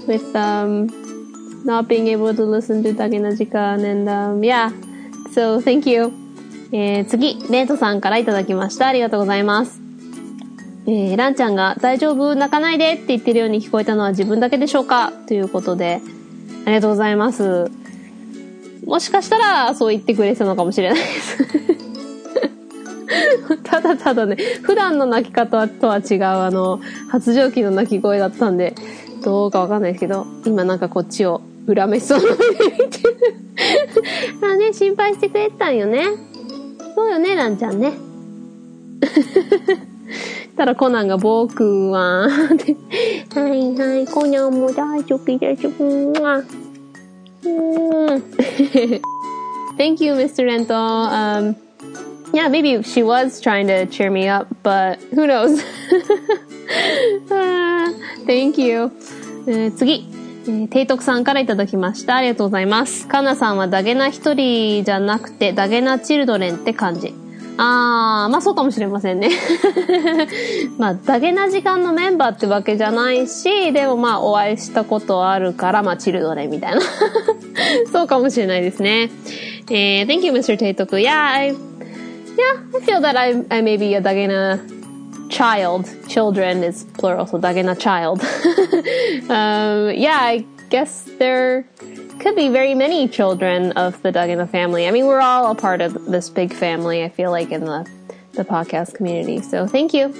[0.07, 0.89] with um
[1.63, 4.71] not being able to listen to Dage na Jikan and um yeah.
[5.31, 6.11] So thank you.
[6.73, 8.87] えー、次、レイトさんからいただきました。
[8.87, 9.84] ありがとうございます。
[10.88, 12.34] えー、ランちゃんが大丈夫？
[12.34, 15.12] 泣かないでって言ってるように聞こえたのは自分だけでしょうか？
[15.26, 16.00] ということで、
[16.64, 17.70] ありがとうございます。
[18.84, 21.38] もしかしたらそう言ってくれそうなのかもしれないです
[23.64, 28.74] ただただね、普段の泣き方とは違うあの、発情期の泣き声だったんで、
[29.24, 33.16] どうかわかんないですけど、今なんかこっちを恨めそうな目で見てる。
[34.48, 36.04] あね、心配してくれてたんよね。
[36.94, 37.92] そうよね、ランちゃんね。
[40.56, 45.68] たらコナンが僕は、はいはい、コナンも大丈夫です。
[49.78, 50.44] Thank you, Mr.
[50.44, 50.74] Rento.
[50.74, 51.54] Um,
[52.32, 55.62] yeah, maybe she was trying to cheer me up, but who knows?
[58.26, 58.90] Thank you.
[59.46, 60.08] えー、次。
[60.48, 62.16] えー、提督さんからいただきました。
[62.16, 63.06] ありがとうございます。
[63.08, 67.14] カナさんはダゲナ一人じゃなくて、ダゲナチルドレンって感じ。
[67.58, 69.30] あー、まあそうかもしれませんね。
[70.78, 76.80] まあ、ダゲな時間のメンバーってわけじゃないし、でもまあお会いしたことあるから、まあチルドレみたいな。
[77.92, 79.10] そうかもしれないですね。
[79.70, 80.58] えー、Thank you, Mr.
[80.58, 80.98] 提督。
[80.98, 81.56] Yeah, I, yeah,
[82.74, 84.60] I feel that I, I may be a Dagena
[85.30, 85.86] child.
[86.08, 88.20] Children is plural, so Dagena child.
[89.30, 91.64] um, yeah, I guess they're
[92.18, 94.86] could be very many children of the Dagena family.
[94.86, 97.86] I mean, we're all a part of this big family, I feel like, in the,
[98.32, 99.40] the podcast community.
[99.40, 100.14] So thank you.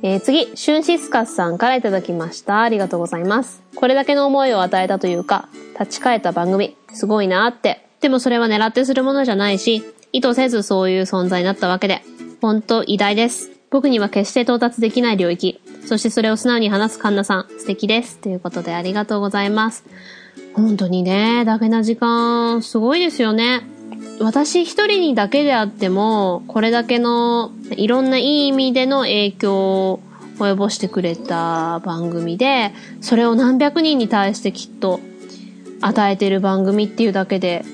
[0.00, 2.62] えー、次、シュンシスカスさんからいただきました。
[2.62, 3.62] ありがとうございます。
[3.74, 7.84] これだけの思いを与えたというか、立ち返った番組、すごいなって。
[8.00, 12.02] でもそれは狙ってするものじゃないし、意図せずそういう存在になったわけで、
[12.40, 13.50] 本当偉大です。
[13.70, 15.60] 僕には決して到達できない領域。
[15.84, 18.18] そしてそれを素直に話すカンナさん、素敵です。
[18.18, 19.84] ということでありがとうございます。
[20.58, 23.62] 本当にね、だけな時間、すごいですよね。
[24.20, 30.00] 私一人にだけであっても、これだけのいろんないい意味での影響を
[30.38, 35.00] 及ぼしてくれた番組で、それを何百人に対してきっと
[35.80, 37.64] 与えてる番組っていうだけで、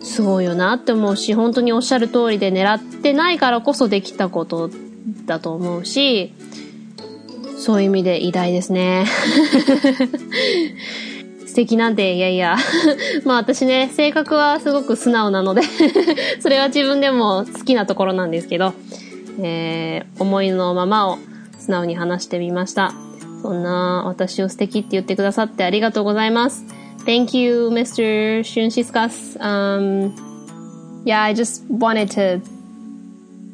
[0.00, 4.70] すごいよなって思うし、本当におっしゃる通りで狙ってないからこそできたこと
[5.26, 6.32] だと思うし、
[7.58, 9.06] そういう意味で偉大ですね。
[11.52, 12.56] 素敵なんて、いやいや。
[13.24, 15.60] まあ私ね、性格はすごく素直なので
[16.40, 18.72] それは自分でも好きなところなんですけど、
[19.38, 21.18] えー、思いのままを
[21.58, 22.94] 素直に話してみました。
[23.42, 26.64] そんな私を素敵って言ってくださってありがとうございます。
[27.04, 28.40] Thank you, Mr.
[28.40, 29.38] Shunshiskas.
[29.38, 30.14] Um,
[31.04, 32.40] yeah, I just wanted to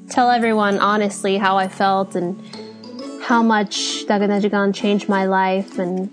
[0.08, 2.36] tell everyone honestly how I felt and
[3.22, 6.10] how much Dagenajigan changed my life and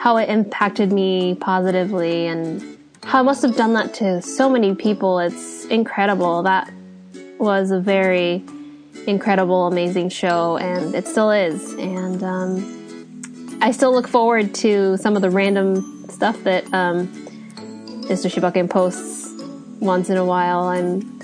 [0.00, 4.74] how it impacted me positively and how I must have done that to so many
[4.74, 5.18] people.
[5.18, 6.42] It's incredible.
[6.42, 6.72] That
[7.38, 8.42] was a very
[9.06, 11.74] incredible, amazing show, and it still is.
[11.74, 17.06] And um, I still look forward to some of the random stuff that um,
[18.08, 18.32] Mr.
[18.32, 19.28] Shibaken posts
[19.80, 20.60] once in a while.
[20.60, 21.20] I'm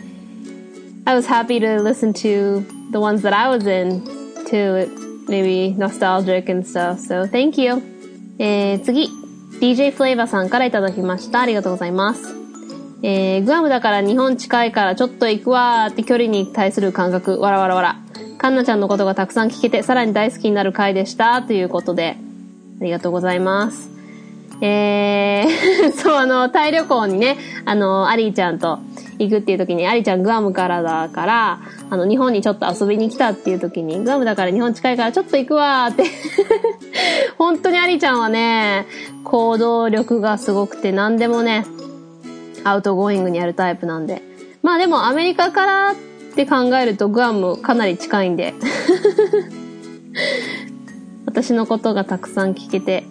[1.07, 2.61] I was happy to listen to
[2.91, 4.05] the ones that I was in
[4.45, 5.25] too.
[5.29, 6.99] Maybe nostalgic and stuff.
[6.99, 7.96] So thank you.
[8.39, 9.09] えー、次。
[9.61, 11.41] DJ フレーバーさんからいただきました。
[11.41, 12.35] ありがとうございます。
[13.03, 17.97] えー、グアムだから日本近いからちょっと行くわーって距離に対する感覚、わらわらわら。
[18.39, 21.41] カンナちゃんのことがたくさん聞けて、さらに大好きになる回でした。
[21.43, 22.19] ということで、
[22.81, 23.91] ありがとうございます。
[24.61, 28.79] えー、 そう、あの、タイ旅行にね、あの、アリーちゃんと
[29.19, 36.05] 行くっていう時に、アリーちゃんグアムからだから、あの、日本にちょっと遊びに来たっていう時に、グアムだから日本近いからちょっと行くわーって
[37.39, 38.87] 本当にアリーちゃんはね、
[39.25, 41.65] 行動力がすごくて何でもね、
[42.65, 44.23] アウトゴーイングにやるタイプなんで。
[44.63, 45.95] まあでもアメリカからっ
[46.35, 48.53] て考えるとグアムかなり近いんで
[51.25, 53.05] 私のことがたくさん聞けて、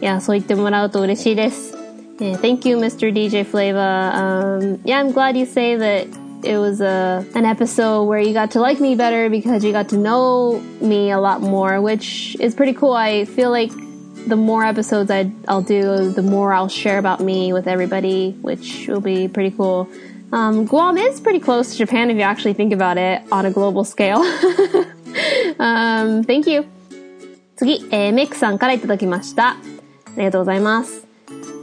[0.00, 1.81] いや、そう言ってもらうと嬉しいです。
[2.21, 3.13] Yeah, thank you, Mr.
[3.13, 3.79] DJ Flavor.
[3.79, 6.07] Um, yeah, I'm glad you say that
[6.43, 9.89] it was a an episode where you got to like me better because you got
[9.89, 12.93] to know me a lot more, which is pretty cool.
[12.93, 13.71] I feel like
[14.27, 18.87] the more episodes I, I'll do, the more I'll share about me with everybody, which
[18.87, 19.87] will be pretty cool.
[20.31, 23.51] Um, Guam is pretty close to Japan if you actually think about it on a
[23.51, 24.19] global scale.
[25.59, 26.65] um, thank you.
[27.55, 29.51] 次、えー、メックさんからいただきました。
[29.51, 29.57] あ
[30.15, 31.07] りがとうございます。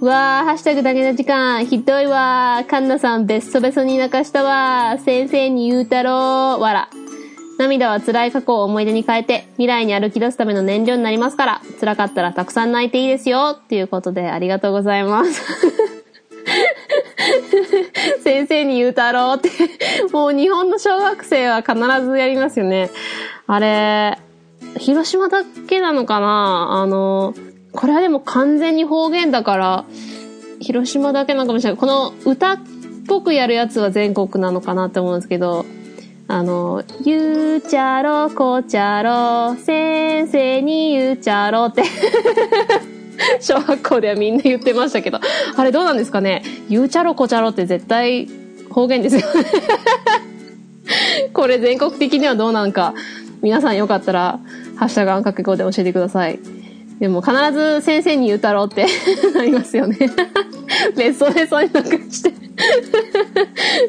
[0.01, 2.67] わー、ハッシュタグだけの時間、ひどいわー。
[2.67, 5.03] カンナさん、ベッソベソに泣かしたわー。
[5.03, 6.59] 先生に言うたろー。
[6.59, 6.89] わら。
[7.57, 13.59] 涙は辛い過去を思い出に変えて、未来に歩き出すための燃料になりますから、辛かったらたくさん泣いていいですよ。
[13.61, 15.41] っていうことで、ありがとうございます。
[18.23, 19.49] 先生に言うたろうって。
[20.13, 22.89] もう日本の小学生は必ずやりますよね。
[23.47, 24.17] あれ、
[24.77, 26.69] 広島だけなのかな？
[26.81, 27.33] あの、
[27.79, 29.85] これはでも完全に方言だから、
[30.59, 31.79] 広島だけなのかもしれない。
[31.79, 32.59] この歌っ
[33.07, 35.65] ぽくやるやつは全国なのかなって思うんですけど、
[36.27, 41.83] あの、ゆうちゃろ、こちゃろ、先生にゆうちゃろって
[43.39, 45.21] 小学校ではみんな言ってましたけど、
[45.55, 46.43] あれどうなんですかね？
[46.67, 48.27] ゆうちゃろ、こちゃろって絶対
[48.69, 49.21] 方言ですよ
[51.31, 52.93] これ全国的にはどうなんか、
[53.41, 54.41] 皆さんよかったら、
[54.75, 56.58] ハッシュタグあんかけ語で教えてください。
[56.99, 58.85] でも必ず先生に言うたろうって
[59.33, 59.97] なりますよね。
[60.97, 62.33] 別荘でそういうのかして。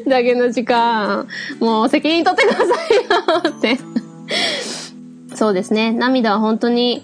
[0.07, 1.27] だけの時間、
[1.59, 3.77] もう責任取ってくださいよって。
[5.35, 5.91] そうですね。
[5.91, 7.03] 涙は本当に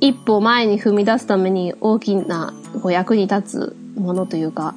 [0.00, 4.74] 一歩前に踏み出すために大きなこう役に立つものというか、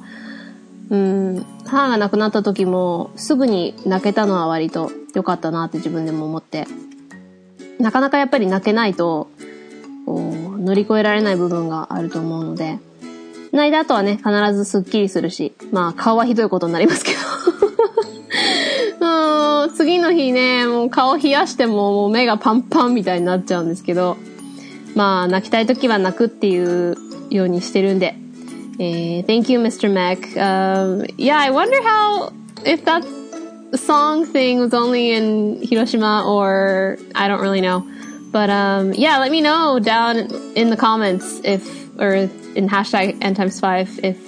[0.90, 6.66] うん、母が亡くなった時もすぐに泣けたのは割と良かったなって自分でも思って、
[7.78, 9.28] なかなかやっぱり泣けないと
[10.04, 10.16] こ
[10.56, 12.78] う乗り越えられない部分があると思うので、
[13.52, 17.12] 泣いた後はね、必ずスッキリするし、まあ顔はひどいことになりますけ
[19.00, 24.16] ども う次の日ね、もう顔冷やしてももう目がパンパンみたいになっちゃうんですけど、
[24.94, 26.96] まあ泣きたい時は泣くっていう
[27.30, 28.16] ようにしてるんで、
[28.78, 29.92] えー、Thank you, Mr.
[29.92, 30.18] Mac.
[30.36, 32.32] Um, yeah, I wonder how,
[32.64, 33.04] if that
[33.76, 37.84] song thing was only in Hiroshima or I don't really know.
[38.34, 40.16] But um, yeah, let me know down
[40.56, 41.64] in the comments if,
[42.00, 44.18] or in hashtag n times five, if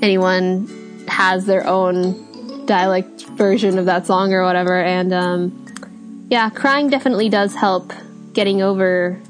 [0.00, 0.68] anyone
[1.08, 4.80] has their own dialect version of that song or whatever.
[4.80, 7.92] And um, yeah, crying definitely does help
[8.32, 9.20] getting over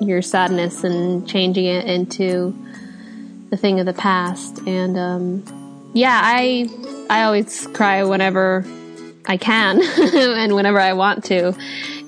[0.00, 2.56] your sadness and changing it into
[3.50, 4.66] the thing of the past.
[4.66, 6.68] And um, yeah, I
[7.08, 8.64] I always cry whenever
[9.26, 11.56] I can and whenever I want to.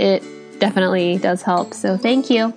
[0.00, 0.24] It
[0.58, 1.70] definitely does help.
[1.70, 2.54] So thank you.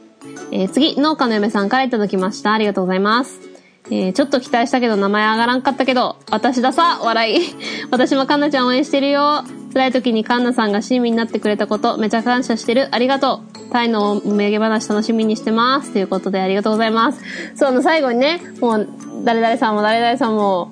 [0.52, 2.54] えー、次、農家の嫁さんからいただきました。
[2.54, 3.40] ありがとうございます。
[3.88, 7.40] えー、ちょっと期待したけど名前上がらんかったけど、私ださ笑い。
[7.92, 9.44] 私もカンナちゃん応援してるよ。
[9.74, 12.90] 辛い時にカンナさんが親身になってくれたこと、めちゃ感謝してる。
[12.92, 13.72] ありがとう。
[13.72, 15.92] タイのお土産話楽しみにしてます。
[15.94, 17.22] ということでありがとうございます。
[17.56, 18.88] そう、あの、最後にね、もう、
[19.24, 20.72] 誰々さんも誰々さんも、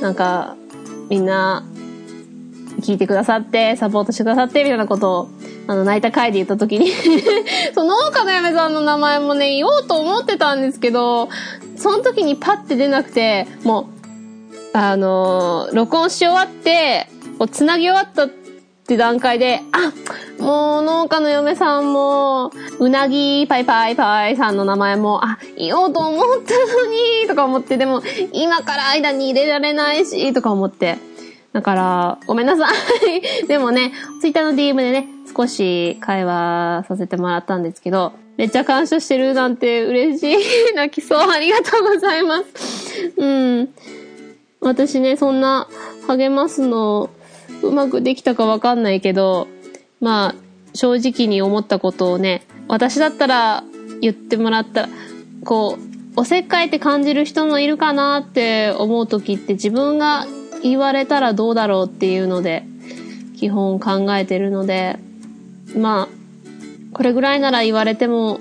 [0.00, 0.56] なんか、
[1.10, 1.64] みんな、
[2.80, 5.28] 聞いてくださって、サポートしてくださって、みたいなことを
[5.68, 6.90] あの、泣いた回で言った時に
[7.74, 11.28] その農家の嫁さんの名前もね、言おうと思ってたんですけど、
[11.76, 13.84] その時にパッて出なくて、もう、
[14.72, 17.06] あのー、録音し終わって、
[17.38, 19.92] こう、つなぎ終わったって段階で、あ、
[20.42, 28.02] もう農家の嫁さんも、うなぎパイパイパイさんの名前も、あ、言おうと思ったのに、とか思って、でも、
[28.32, 30.96] 今から間に入れられないし、とか思って。
[31.58, 33.20] だから、ごめんなさい。
[33.48, 40.36] でもね、ツイッターの DM でね、少し会話させてもらったんですけど、めっちゃ感謝してるなんて嬉しい。
[40.76, 41.18] 泣きそう。
[41.18, 43.12] ありがとうございます。
[43.16, 43.68] うん。
[44.60, 45.66] 私ね、そんな
[46.06, 47.10] 励ますの
[47.64, 49.48] うまくできたかわかんないけど、
[50.00, 50.34] まあ、
[50.74, 53.64] 正直に思ったことをね、私だったら
[54.00, 54.88] 言ってもらったら、
[55.44, 60.24] こう、おせっかいって感じる人もいるかなって思う時って自分が
[60.62, 62.64] 言われたらどうだろうっていうので、
[63.36, 64.98] 基本考えてるので、
[65.76, 66.18] まあ、
[66.92, 68.38] これぐらいなら言われても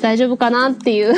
[0.00, 1.14] 大丈夫かなっていう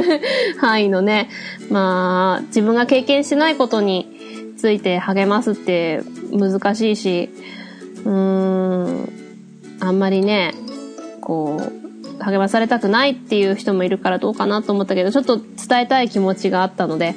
[0.58, 1.28] 範囲のね、
[1.70, 4.08] まあ、自分が経験しないことに
[4.56, 6.02] ついて励ますって
[6.32, 7.30] 難しいし、
[8.04, 9.08] うーん、
[9.80, 10.54] あんまりね、
[11.20, 17.14] こう、励まされたくないっていう人もいるからどうかなと思ったけど、ちょっと伝えたい気持ちがあったので、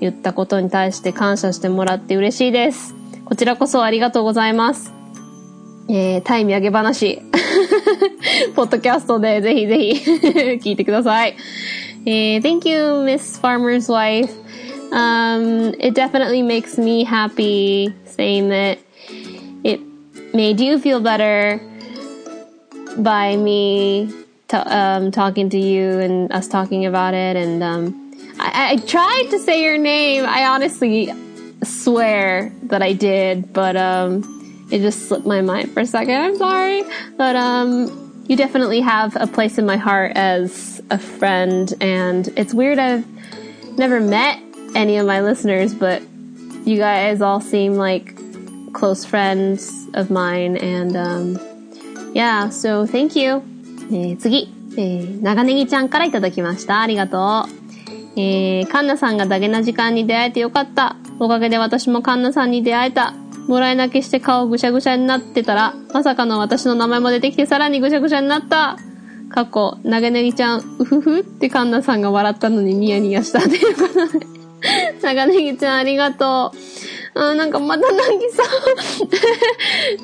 [0.00, 2.94] 言ったことに対して感謝してもらって嬉しいです。
[3.24, 4.92] こちらこそありがとうございます。
[5.88, 7.22] えー、タイ土産話。
[8.54, 11.36] ポッドキャストでぜひぜひ 聞いてください。
[12.04, 14.32] えー、thank you, Miss Farmer's Wife.
[14.92, 18.78] Um, it definitely makes me happy saying that
[19.64, 19.80] it
[20.32, 21.60] made you feel better
[22.98, 24.08] by me
[24.52, 27.36] um, talking to you and us talking about it.
[27.36, 27.99] And um,
[28.40, 30.24] I, I tried to say your name.
[30.26, 31.12] I honestly
[31.62, 36.14] swear that I did, but um, it just slipped my mind for a second.
[36.14, 36.84] I'm sorry,
[37.16, 42.52] but um, you definitely have a place in my heart as a friend, and it's
[42.52, 42.78] weird.
[42.78, 43.06] I've
[43.78, 44.40] never met
[44.74, 46.02] any of my listeners, but
[46.64, 48.14] you guys all seem like
[48.72, 53.42] close friends of mine, and um, yeah, so thank you.
[53.88, 56.80] えー、次、えー、長ネギちゃんからいただきました。
[56.80, 57.59] ありがとう。
[58.15, 60.97] えー、カンナさんがダゲな時間に出会えてよかった。
[61.19, 63.13] おかげで私もカンナさんに出会えた。
[63.47, 68.77] もらい泣きして顔ぐしゃぐしゃになってたら、まさかの私の名前も出てきてさらにぐしゃぐしゃになった。
[69.29, 74.41] 過去、投げネギちゃん、うふふってカンナさんが笑ったのにニヤニヤしたということで。
[75.01, 76.57] 長ネギちゃんありがとう。
[77.13, 78.43] あなんかまた泣きそ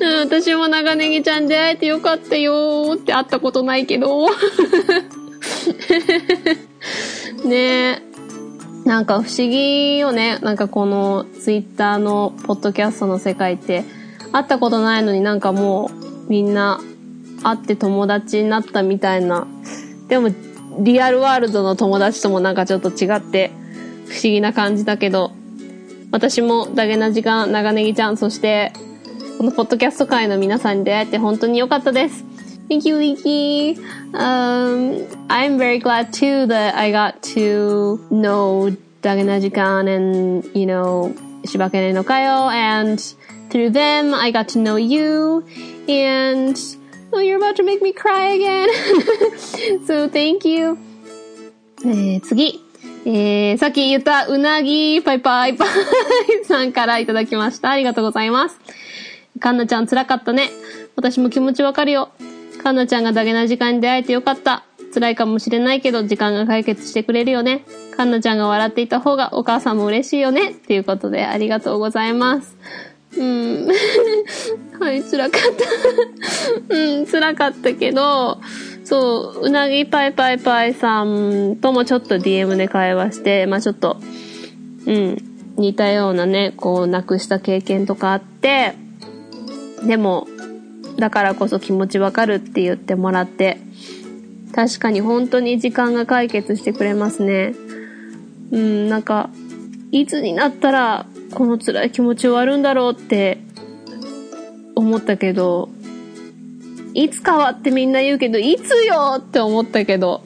[0.00, 0.18] う。
[0.24, 4.26] 私も長ネギちゃん出会えてよかったよーって会ったことないけど。
[7.44, 8.02] ねえ。
[8.84, 10.38] なんか不思議よね。
[10.42, 13.84] なんかこのツイッターのポッドキャストの世界って
[14.32, 15.90] 会ったことないのになんかも
[16.26, 16.80] うみんな
[17.42, 19.46] 会って友達になったみたいな。
[20.08, 20.30] でも
[20.78, 23.50] リアルワールドの友達ともなんかちょっと違って
[24.08, 25.32] 不思議な感じだけど、
[26.10, 28.72] 私もダゲな時間、長ネギちゃん、そして、
[29.36, 32.24] このポッドキャスト界の皆さんに出会えて本当に良かったです。
[32.68, 33.78] Thank you, Leaky.
[34.12, 41.14] Um, I'm very glad too that I got to know Dagana Jikan and, you know,
[41.44, 43.00] Shibakene no Kayo, and
[43.50, 45.46] through them I got to know you,
[45.88, 46.58] and
[47.12, 48.68] oh, you're about to make me cry again.
[49.86, 50.76] so thank you.
[51.84, 52.60] えー、次。
[53.06, 57.70] えー、さっき言ったうなぎパイパイパイさんからいただきました。
[57.70, 58.58] ありがとうございます。
[59.40, 60.50] かんなちゃん辛かったね。
[60.96, 62.10] 私も気持ちわかるよ。
[62.58, 64.64] かんなちゃんがダゲな時間に出会えてよかった。
[64.92, 67.64] 辛いかもしれないけど、時間が解決してくれるよね。
[67.96, 70.50] かんなちゃんが笑っていた方がお母さんも嬉しいよね。
[70.50, 72.56] っていうことで、ありがとうございます。
[73.16, 73.68] うん。
[74.80, 75.42] はい、辛かっ
[76.68, 76.74] た。
[76.74, 78.38] うん、辛かったけど、
[78.84, 83.98] そう、うなぎパイパイパイさんともちょっと DM で会話して、まあちょっと、
[84.86, 85.16] うん、
[85.56, 88.74] 似たようなね、こう、なくした経験とかあって、
[89.86, 90.26] でも、
[90.98, 93.58] だからこそ気持ちわかるって言ってもらって、
[94.52, 97.54] 確かに本当に時間が解決してくれますね。
[98.50, 99.30] うん、なんか、
[99.92, 103.38] いつになったらこの辛い気持ち終わるんだろうって
[104.74, 105.68] 思ったけど、
[106.94, 110.22] いつかはってみんな言うけど、いつよって思ったけど、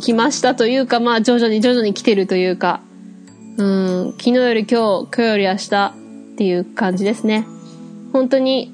[0.00, 2.80] 来ましたというか、まあ徐々に徐々に来てるというか、
[3.58, 5.94] うん、昨日より今日、今日より明日
[6.32, 7.46] っていう感じですね。
[8.15, 8.71] 本当に、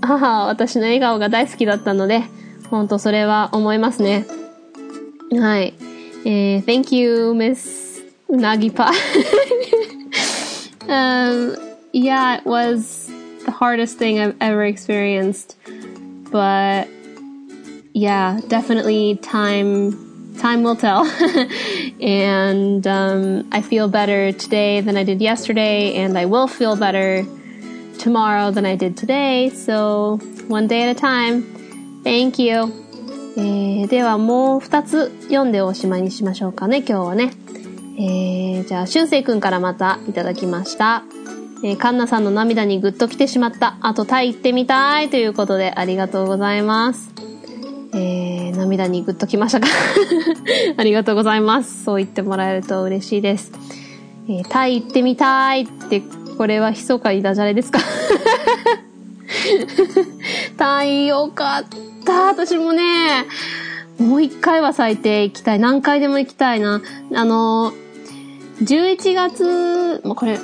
[0.00, 2.22] 母は私の笑顔が大好きだったので、
[2.70, 4.26] 本当それは思いますね。
[5.32, 5.74] はい。
[6.24, 8.90] えー、thank you, Miss Nagipa.
[10.88, 11.56] um,
[11.92, 13.10] yeah, it was
[13.44, 15.56] the hardest thing I've ever experienced.
[16.30, 16.88] But
[17.94, 21.04] yeah, definitely time time will tell.
[22.00, 27.24] and um, I feel better today than I did yesterday, and I will feel better
[28.03, 29.49] tomorrow than I did today.
[29.49, 31.43] So, one day at a time.
[32.03, 32.65] Thank you.
[33.35, 37.31] えー、ではもう二つ読んでおしまいにしましょうかね、今日はね。
[37.97, 41.03] えー、じゃあ、しゅんせいくんからまたいただきました。
[41.63, 43.77] えー、カンナさんの涙にグッと来てしまった。
[43.81, 47.11] あとタイ行ってみたいということでありがとうございます。
[47.93, 49.67] えー、涙にグッときましたか？
[50.77, 51.85] ありがとうございます。
[51.85, 53.51] そう言ってもらえると嬉しいです。
[54.27, 56.01] えー、タイ行ってみたいって、
[56.37, 57.79] これは密かにダジャレですか？
[60.57, 61.65] タイよかっ
[62.05, 62.27] た。
[62.27, 63.25] 私もね、
[63.99, 65.59] もう一回は最低行きたい。
[65.59, 66.81] 何回でも行きたいな。
[67.13, 67.73] あの、
[68.61, 70.39] 11月、もうこれ、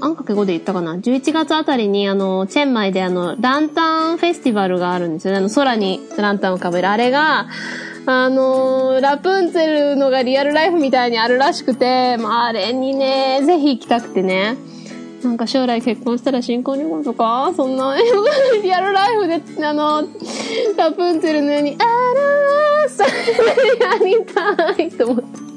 [0.00, 5.38] あんかけ語で言ったかな ?11 月あたりに、あの、チェンマイであの、ランタンフェスティバルがあるんですよね。
[5.38, 6.88] あの、空にランタンをかべる。
[6.88, 7.46] あれが、
[8.04, 14.56] あのラプンツェルのがリアルライフみたいにあるらしくて、まあ、あれにね、ぜひ行きたくてね。
[15.24, 17.96] なんか将来結婚したら新婚旅行とか、そんな、
[18.62, 20.02] リアルライフで、あの、
[20.76, 23.08] ラプンツェルのように、あらー、それ
[23.78, 25.52] やりたいと思って。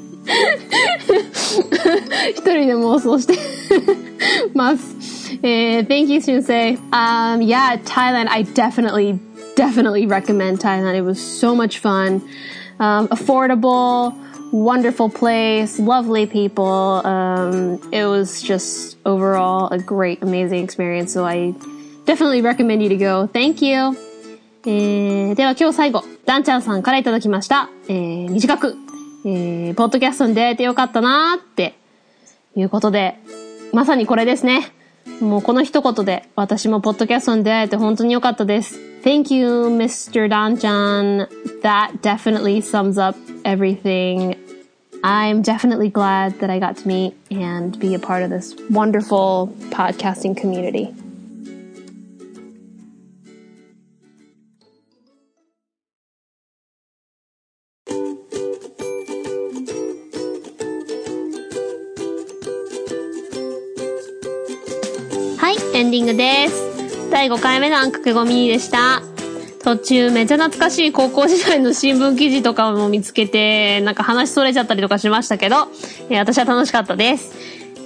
[2.30, 3.38] 一人で妄想して
[4.54, 4.96] ます。
[5.42, 6.76] Uh, thank you, Shunsei.
[6.92, 9.18] Um, yeah, Thailand, I definitely,
[9.54, 10.96] definitely recommend Thailand.
[10.96, 12.22] It was so much fun.
[12.78, 14.14] Um, affordable,
[14.52, 17.02] wonderful place, lovely people.
[17.04, 21.12] Um, it was just overall a great, amazing experience.
[21.12, 21.54] So I
[22.04, 23.26] definitely recommend you to go.
[23.26, 23.96] Thank you.
[24.68, 27.70] えー、では今日最後、ダンちゃんさんからいただきました。
[27.88, 28.76] えー、短く
[29.28, 31.74] えー、ポッドキャストに出会えてよかったなーって
[32.54, 33.18] いうことで、
[33.72, 34.72] まさにこれですね。
[35.20, 38.78] もうこの一言で私もポッドキャストに出会えて本当によかったです。
[39.06, 40.28] Thank you, Mr.
[40.28, 41.62] Donjon.
[41.62, 44.34] That definitely sums up everything.
[45.04, 49.54] I'm definitely glad that I got to meet and be a part of this wonderful
[49.70, 50.92] podcasting community.
[65.38, 66.65] Hi, ending this.
[67.10, 69.02] 第5回目のあんかけごみでした。
[69.62, 75.68] 途中めっちゃ懐かしい高校時代の新聞記事とかも見つけて、なんか話それちゃったりとかしましたけど、
[76.08, 77.34] えー、私は楽しかったです。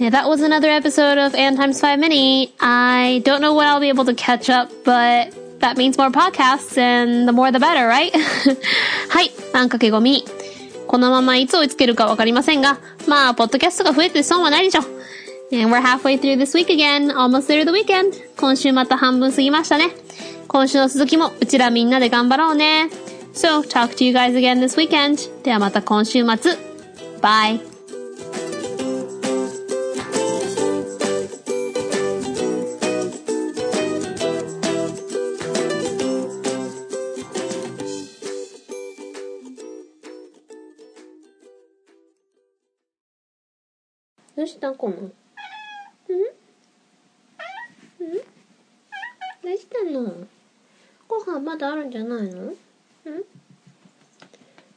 [0.00, 2.52] That was another episode of Ann Times 5 Mini.
[2.58, 6.76] I don't know when I'll be able to catch up, but that means more podcasts
[6.76, 8.12] and the more the better, right?
[9.08, 10.24] はい、あんかけごみ。
[10.86, 12.78] このままいつ追いつけるかわかりませんが、
[13.08, 14.82] まあ、ポッドキャストが増えて損はないでしょ。
[15.52, 18.12] And we're halfway through this week again, almost through the weekend.
[18.36, 19.90] 今週また半分過ぎましたね。
[20.48, 22.90] 今週の続きも、うちらみんなで頑張ろうね。
[23.36, 25.28] So, talk to you guys again this weekend.
[25.44, 26.52] ではまた今週末。
[27.20, 27.60] Bye!
[44.36, 45.06] どうしたこのうん？
[45.06, 45.12] うん？
[49.42, 50.26] どうしたの？
[51.08, 52.52] ご飯まだあるんじゃないの？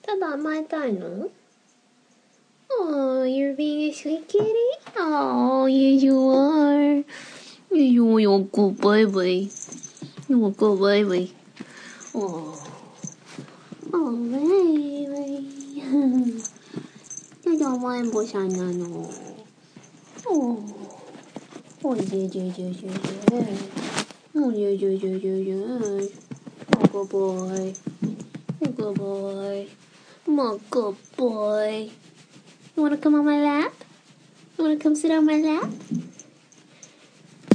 [0.10, 1.30] ただ甘えたいの
[2.80, 4.56] Oh, you're being a sweet kitty?
[4.98, 7.04] Oh, yes you are.
[7.70, 9.52] You're, you're a good baby.
[10.28, 11.32] You're a good baby.
[12.16, 12.58] Oh.
[13.94, 15.46] Oh, baby.
[17.56, 19.08] じゃあ甘えん坊さんなの。
[20.26, 20.58] お
[21.84, 24.42] おいじゅじゅじゅじゅじゅ。
[24.42, 26.12] おじゅじゅじゅじゅじゅ。
[26.80, 27.74] Oh, good boy.
[28.60, 29.89] Good boy.
[30.30, 31.90] My good boy.
[32.76, 33.74] You wanna come on my lap?
[34.58, 35.72] You wanna come sit on my lap?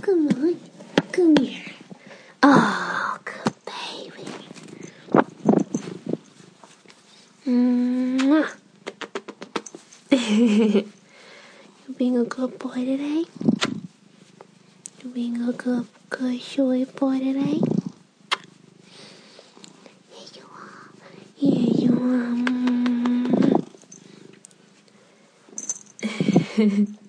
[0.02, 0.60] Come on.
[1.12, 1.62] Come here.
[2.42, 4.28] Oh, good baby.
[7.46, 8.56] Mwah.
[10.10, 13.24] you being a good boy today?
[15.00, 17.60] You're being a good, good, showy boy today?
[21.44, 22.53] Mm-hmm.
[26.57, 27.03] 嘿 嘿